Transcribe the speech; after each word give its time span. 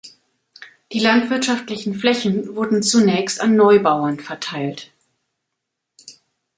Die 0.93 0.99
landwirtschaftlichen 0.99 1.93
Flächen 1.93 2.55
wurden 2.55 2.81
zunächst 2.81 3.39
an 3.39 3.55
Neubauern 3.55 4.19
verteilt. 4.19 4.91